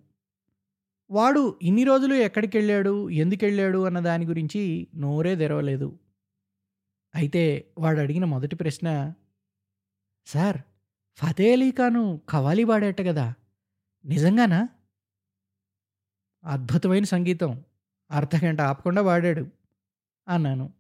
వాడు 1.12 1.60
ఇన్ని 1.62 1.84
రోజులు 1.84 2.14
ఎక్కడికి 2.14 2.58
వెళ్ళాడు 2.58 3.10
ఎందుకు 3.10 3.46
వెళ్ళాడు 3.46 3.86
అన్న 3.86 4.00
దాని 4.00 4.26
గురించి 4.26 4.88
నోరే 4.96 5.36
తెరవలేదు. 5.36 6.00
అయితే 7.16 7.72
వాడు 7.78 8.00
అడిగిన 8.00 8.26
మొదటి 8.26 8.56
ప్రశ్న 8.56 9.14
సార్ 10.26 10.58
ఫతే 11.20 11.52
అలీ 11.52 11.72
ఖాను 11.72 12.22
కవాలి 12.30 12.64
పాడేట 12.64 13.02
కదా. 13.02 13.34
నిజంగానా? 14.06 14.70
అద్భుతమైన 16.44 17.04
సంగీతం. 17.04 17.64
అర్ధగంట 18.12 18.62
ఆపకుండా 18.62 19.02
వాడాడు 19.02 19.48
అన్నాను. 20.28 20.74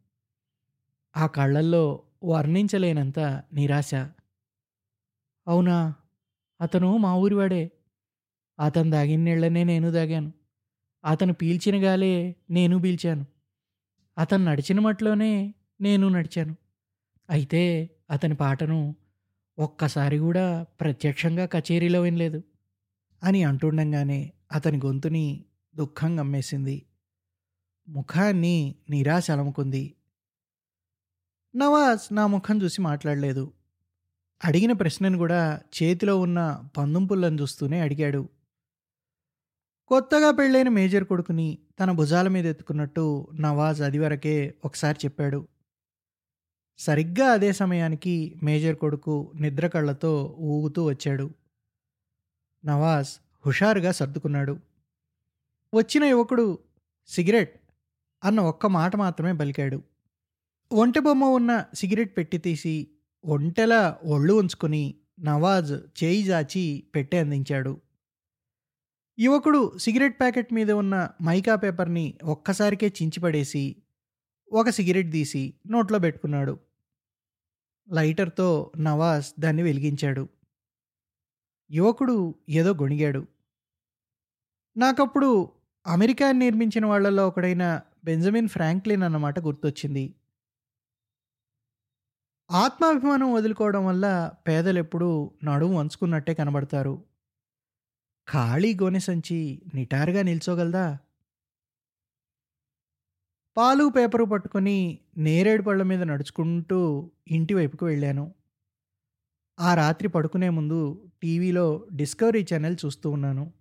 ఆ 1.18 1.28
కళ్ళల్లో 1.28 2.04
వర్ణించలేనంత 2.24 3.20
నిరాశ. 3.54 3.96
అవునా? 5.48 5.96
అతను 6.62 6.98
మా 6.98 7.16
ఊరివాడే 7.16 7.72
అతను 8.60 8.90
దాగిన 8.90 9.20
నీళ్ళనే 9.20 9.64
నేను 9.64 9.92
దాగాను 9.92 10.34
అతను 11.06 11.34
పీల్చిన 11.34 11.86
గాలే 11.86 12.36
నేను 12.50 12.78
పీల్చాను. 12.80 13.26
అతను 14.18 14.44
నడిచిన 14.44 14.80
మట్లోనే 14.80 15.54
నేను 15.82 16.10
నడిచాను. 16.10 16.56
అయితే 17.30 17.90
అతని 18.10 18.36
పాటను 18.36 18.96
ఒక్కసారి 19.60 20.18
కూడా 20.18 20.64
ప్రత్యక్షంగా 20.64 21.46
కచేరీలో 21.46 22.02
వినలేదు. 22.02 22.44
అని 23.24 23.44
అంటుండగానే 23.44 24.34
అతని 24.52 24.78
గొంతుని 24.86 25.46
దుఃఖం 25.76 26.20
గమ్మేసింది 26.20 26.86
ముఖాన్ని 27.90 28.76
నిరాశ 28.90 29.32
అలముకుంది. 29.32 29.96
నవాజ్ 31.56 32.16
నా 32.16 32.28
ముఖం 32.28 32.62
చూసి 32.62 32.82
మాట్లాడలేదు. 32.82 33.54
అడిగిన 34.46 34.72
ప్రశ్నను 34.72 35.18
కూడా 35.18 35.62
చేతిలో 35.84 36.20
ఉన్న 36.20 36.64
పందుం 36.78 37.06
పుల్లను 37.06 37.42
చూస్తూనే 37.42 37.80
అడిగాడు. 37.80 38.30
కొత్తగా 39.88 40.32
పెళ్ళైన 40.32 40.70
మేజర్ 40.70 41.04
కొడుకుని 41.04 41.58
తన 41.80 41.92
భుజాల 41.92 42.28
మీద 42.28 42.46
ఎత్తుకున్నట్టు 42.46 43.28
నవాజ్ 43.40 43.82
అది 43.82 44.00
వరకే 44.00 44.54
ఒకసారి 44.66 44.98
చెప్పాడు. 45.06 45.48
సరిగ్గా 46.80 47.28
అదే 47.28 47.54
సమయానికి 47.54 48.36
మేజర్ 48.44 48.76
కొడుకు 48.76 49.32
నిద్ర 49.36 49.68
కళ్ళతో 49.68 50.38
ఊగుతూ 50.40 50.86
వచ్చాడు. 50.86 51.30
నవాజ్ 52.66 53.10
హుషారుగా 53.46 53.92
సర్దుకున్నాడు. 53.92 54.58
వచ్చిన 55.74 56.04
యువకుడు 56.04 56.60
సిగరెట్ 57.08 57.60
అన్న 58.24 58.40
ఒక్క 58.40 58.66
మాట 58.68 58.96
మాత్రమే 58.96 59.34
పలికాడు 59.34 59.84
ఒంటె 60.72 61.00
బొమ్మ 61.00 61.26
ఉన్న 61.26 61.66
సిగరెట్ 61.74 62.18
పెట్టి 62.18 62.38
తీసి 62.38 62.88
ఒంటెలా 63.26 64.00
ఒళ్ళు 64.06 64.34
ఉంచుకొని 64.34 64.96
నవాజ్ 65.20 66.04
చేయి 66.04 66.24
జాచి 66.24 66.84
పెట్టి 66.96 67.18
అందించాడు. 67.18 67.82
యువకుడు 69.20 69.78
సిగరెట్ 69.78 70.20
ప్యాకెట్ 70.20 70.54
మీద 70.54 70.72
ఉన్న 70.72 71.10
మైకా 71.24 71.56
పేపర్ని 71.56 72.14
ఒక్కసారికే 72.24 72.88
చించిపడేసి 72.88 73.76
ఒక 74.54 74.70
సిగరెట్ 74.70 75.12
తీసి 75.12 75.54
నోట్లో 75.68 76.00
పెట్టుకున్నాడు. 76.00 76.69
లైటర్తో 77.92 78.72
నవాజ్ 78.78 79.42
దాన్ని 79.42 79.64
వెలిగించాడు. 79.64 80.30
యువకుడు 81.72 82.36
ఏదో 82.50 82.74
గొణిగాడు. 82.74 83.28
నాకప్పుడు 84.78 85.52
అమెరికా 85.88 86.32
నిర్మించిన 86.32 86.86
వాళ్ళలో 86.86 87.28
ఒకడైన 87.28 87.82
బెంజమిన్ 88.04 88.50
ఫ్రాంక్లిన్ 88.50 89.04
అన్నమాట 89.04 89.40
గుర్తొచ్చింది. 89.40 90.16
ఆత్మాభిమానం 92.52 93.34
వదులుకోవడం 93.34 93.86
వల్ల 93.86 94.32
పేదలు 94.48 94.80
ఎప్పుడూ 94.80 95.32
నడుము 95.44 95.78
వంచుకున్నట్టే 95.78 96.34
కనబడతారు. 96.34 97.04
ఖాళీ 98.32 98.74
గోనె 98.76 99.00
సంచి 99.00 99.62
నిటారుగా 99.76 100.22
నిల్చోగలదా? 100.22 100.98
పాలు 103.58 103.90
పేపరు 103.90 104.26
పట్టుకొని 104.26 105.00
నేరేడు 105.18 105.64
పళ్ళ 105.64 105.84
మీద 105.84 106.04
నడుచుకుంటూ 106.04 107.12
ఇంటి 107.28 107.54
వైపుకు 107.54 107.86
వెళ్ళాను. 107.86 108.34
ఆ 109.60 109.74
రాత్రి 109.74 110.08
పడుకునే 110.08 110.50
ముందు 110.50 111.10
టీవీలో 111.24 111.88
డిస్కవరీ 111.96 112.46
ఛానల్ 112.54 112.78
చూస్తూ 112.86 113.10
ఉన్నాను. 113.10 113.52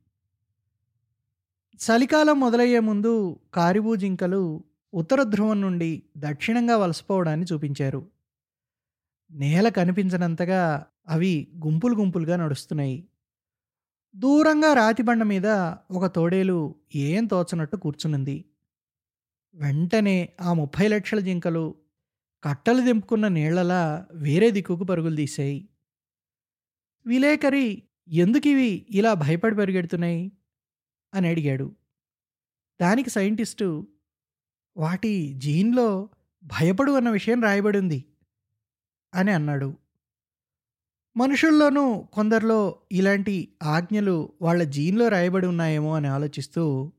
చలికాలం 1.81 2.41
మొదలయ్యే 2.41 2.81
ముందు 2.81 3.41
కారిబూ 3.55 3.97
జింకలు 3.97 4.65
ఉత్తర 4.95 5.23
ధ్రువం 5.23 5.61
నుండి 5.61 6.03
దక్షిణంగా 6.19 6.77
వలసపోవడాన్ని 6.77 7.47
చూపించారు. 7.53 8.07
నేల 9.31 9.69
కనిపించనంతగా 9.69 10.87
అవి 11.09 11.49
గుంపులు 11.67 11.95
గుంపులుగా 11.95 12.37
నడుస్తున్నాయి. 12.37 13.09
దూరంగా 14.17 14.73
రాతిబండ 14.75 15.23
మీద 15.23 15.47
ఒక 15.91 16.07
తోడేలు 16.07 16.75
ఏం 16.95 17.27
తోచనట్టు 17.27 17.77
కూర్చునుంది. 17.77 18.45
వెంటనే 19.59 20.29
ఆ 20.41 20.53
ముప్పై 20.53 20.89
లక్షల 20.89 21.19
జింకలు 21.19 21.75
కట్టలు 22.45 22.81
దింపుకున్న 22.81 23.29
నీళ్ళలా 23.29 24.07
వేరే 24.13 24.51
దిక్కుకు 24.51 24.85
పరుగులు 24.85 25.17
తీశాయి 25.17 25.69
విలేకరి 27.07 27.83
ఎందుకివి 28.09 28.87
ఇలా 28.91 29.15
భయపడి 29.15 29.57
పరిగెడుతున్నాయి? 29.57 30.33
అని 31.15 31.29
అడిగాడు. 31.29 31.77
దానికి 32.81 33.11
సైంటిస్టు 33.11 33.89
వాటి 34.77 35.35
జీన్లో 35.35 36.09
భయపడు 36.45 36.93
అన్న 36.93 37.11
విషయం 37.11 37.43
రాయబడి 37.43 37.79
ఉంది 37.79 38.05
అని 39.15 39.31
అన్నాడు. 39.31 39.77
మనుషుల్లోనూ 41.17 42.01
కొందరిలో 42.01 42.81
ఇలాంటి 42.93 43.55
ఆజ్ఞలు 43.63 44.33
వాళ్ళ 44.43 44.63
జీన్లో 44.63 45.09
రాయబడి 45.09 45.47
ఉన్నాయేమో 45.47 45.97
అని 45.97 46.07
ఆలోచిస్తూ 46.07 46.93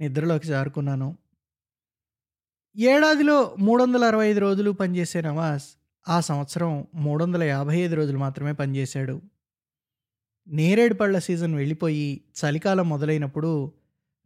నిద్రలోకి 0.00 0.46
జారుకున్నాను. 0.46 1.18
ఏడాదిలో 2.78 3.56
మూడు 3.58 3.82
వందల 3.82 4.04
అరవై 4.04 4.30
ఐదు 4.30 4.40
రోజులు 4.40 4.70
పనిచేసే 4.70 5.20
నవాజ్ 5.20 5.64
ఆ 6.08 6.20
సంవత్సరం 6.20 6.86
మూడు 6.94 7.24
వందల 7.24 7.42
యాభై 7.42 7.78
ఐదు 7.78 7.94
రోజులు 7.94 8.18
మాత్రమే 8.18 8.52
పనిచేశాడు. 8.52 9.22
నేరేడు 10.48 10.94
పళ్ళ 10.94 11.18
సీజన్ 11.18 11.54
వెళ్ళిపోయి 11.54 12.24
చలికాలం 12.38 12.88
మొదలైనప్పుడు 12.88 13.72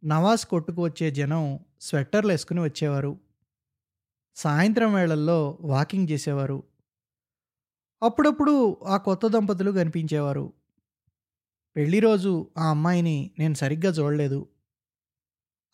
నవాజ్ 0.04 0.46
కొట్టుకు 0.46 0.82
వచ్చే 0.82 1.10
జనం 1.10 1.58
స్వెట్టర్లు 1.80 2.30
వేసుకుని 2.30 2.60
వచ్చేవారు. 2.60 3.18
సాయంత్రం 4.36 4.94
వేళల్లో 4.94 5.58
వాకింగ్ 5.60 6.08
చేసేవారు. 6.10 6.62
అప్పుడప్పుడు 8.02 8.76
ఆ 8.86 8.96
కొత్త 8.96 9.26
దంపతులు 9.26 9.70
కనిపించేవారు. 9.70 10.52
పెళ్ళి 11.76 12.00
రోజు 12.00 12.50
ఆ 12.58 12.70
అమ్మాయిని 12.70 13.30
నేను 13.38 13.54
సరిగ్గా 13.54 13.92
చూడలేదు. 13.92 14.48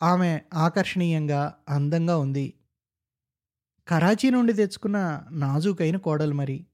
ఆమె 0.02 0.40
ఆకర్షణీయంగా 0.54 1.58
అందంగా 1.68 2.18
ఉంది. 2.18 2.54
కరాచీ 3.88 4.30
నుండి 4.30 4.52
తెచ్చుకున్న 4.52 5.22
నాజూకైన 5.30 5.96
కోడలు 5.96 6.34
మరి. 6.34 6.66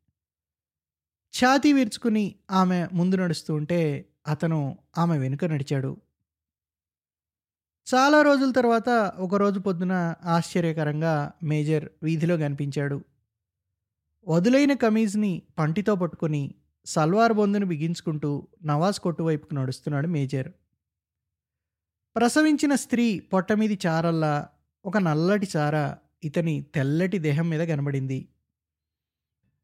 ఛాతీ 1.35 1.72
విరుచుకుని 1.72 2.35
ఆమె 2.51 2.88
ముందు 2.92 3.16
నడుస్తూ 3.16 3.55
ఉంటే 3.55 4.09
అతను 4.27 4.79
ఆమె 4.98 5.18
వెనుక 5.18 5.44
నడిచాడు. 5.44 5.96
చాలా 7.94 8.22
రోజుల 8.22 8.51
తర్వాత 8.51 8.88
ఒకరోజు 9.18 9.61
పొద్దున 9.61 10.14
ఆశ్చర్యకరంగా 10.25 11.33
మేజర్ 11.42 11.88
వీధిలో 12.03 12.37
కనిపించాడు. 12.37 13.05
వదులైన 14.29 14.72
కమీజ్ని 14.72 15.42
పంటితో 15.59 15.94
పట్టుకొని 15.94 16.55
సల్వార్ 16.87 17.33
బొందును 17.33 17.66
బిగించుకుంటూ 17.66 18.48
నవాజ్ 18.64 19.01
కొట్టు 19.01 19.22
వైపుకు 19.22 19.55
నడుస్తున్నాడు 19.55 20.07
మేజర్. 20.07 20.53
ప్రసవించిన 22.16 22.75
స్త్రీ 22.75 23.20
పొట్ట 23.20 23.53
మీది 23.53 23.79
చారల్లా 23.87 24.48
ఒక 24.85 24.98
నల్లటి 24.98 25.48
చార 25.57 25.96
ఇతని 26.24 26.66
తెల్లటి 26.74 27.18
దేహం 27.18 27.50
మీద 27.50 27.68
కనబడింది. 27.68 28.28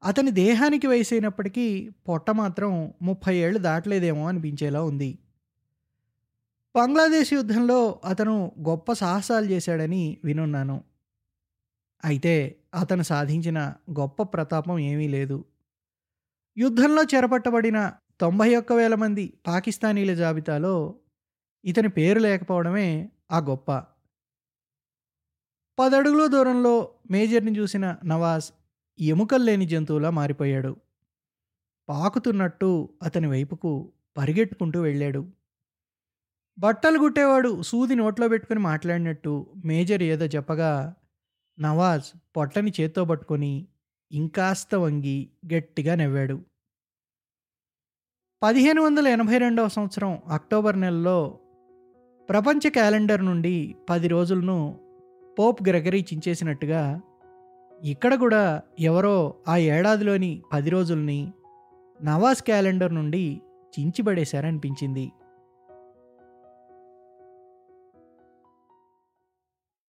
అతని 0.03 0.31
దేహానికి 0.31 0.87
వయసైనప్పటికీ 0.87 1.91
పొట్ట 2.09 2.31
మాత్రం 2.31 2.95
ముప్పై 3.03 3.37
ఏళ్ళు 3.37 3.59
దాటలేదేమో 3.59 4.29
అనిపించేలా 4.29 4.83
ఉంది. 4.83 5.19
బంగ్లాదేశ్ 6.77 7.33
యుద్ధంలో 7.33 8.01
అతను 8.05 8.53
గొప్ప 8.69 8.93
సాహసాలు 8.93 9.47
చేశాడని 9.47 10.19
వినున్నాను. 10.25 10.85
అయితే 12.05 12.57
అతను 12.75 13.03
సాధించిన 13.03 13.75
గొప్ప 13.91 14.23
ప్రతాపం 14.23 14.79
ఏమీ 14.79 15.09
లేదు. 15.09 15.45
యుద్ధంలో 16.57 17.03
చెరపట్టబడిన 17.03 17.93
తొంభై 18.21 18.55
ఒక్క 18.55 18.73
వేల 18.73 18.95
మంది 18.95 19.35
పాకిస్తానీల 19.47 20.15
జాబితాలో 20.15 20.95
ఇతని 21.65 21.89
పేరు 21.89 22.19
లేకపోవడమే 22.19 23.11
ఆ 23.33 23.39
గొప్ప 23.39 23.85
పదడుగుల 25.79 26.27
దూరంలో 26.27 26.89
మేజర్ని 27.11 27.59
చూసిన 27.59 27.97
నవాజ్ 28.05 28.53
ఎముకలు 29.01 29.45
లేని 29.45 29.67
జంతువులా 29.67 30.11
మారిపోయాడు. 30.11 30.77
పాకుతున్నట్టు 31.89 32.89
అతని 33.03 33.27
వైపుకు 33.27 33.93
పరిగెట్టుకుంటూ 34.17 34.81
వెళ్ళాడు. 34.81 35.27
బట్టలు 36.59 36.99
గుట్టేవాడు 36.99 37.63
సూది 37.63 37.95
నోట్లో 37.95 38.29
పెట్టుకుని 38.29 38.61
మాట్లాడినట్టు 38.61 39.47
మేజర్ 39.65 40.03
ఏదో 40.03 40.25
చెప్పగా 40.25 40.95
నవాజ్ 41.61 42.19
పొట్టని 42.37 42.73
చేత్తో 42.81 43.05
పట్టుకొని 43.05 43.67
ఇంకాస్త 44.13 44.75
వంగి 44.75 45.31
గట్టిగా 45.55 45.95
నవ్వాడు. 45.95 46.43
పదిహేను 48.43 48.83
వందల 48.83 49.09
ఎనభై 49.09 49.39
రెండవ 49.39 49.69
సంవత్సరం 49.69 50.19
అక్టోబర్ 50.29 50.81
నెలలో 50.81 51.41
ప్రపంచ 52.29 52.69
క్యాలెండర్ 52.69 53.25
నుండి 53.25 53.77
పది 53.91 54.09
రోజులను 54.09 54.88
పోప్ 55.39 55.69
గ్రెగరీ 55.69 56.01
చించేసినట్టుగా 56.01 57.01
ఇక్కడ 57.85 58.15
కూడా 58.15 58.63
ఎవరో 58.81 59.35
ఆ 59.49 59.57
ఏడాదిలోని 59.57 60.43
పది 60.53 60.71
రోజుల్ని 60.71 61.33
నవాజ్ 62.03 62.43
క్యాలెండర్ 62.43 62.95
నుండి 62.95 63.41
చించిబడేశారనిపించింది. 63.81 65.13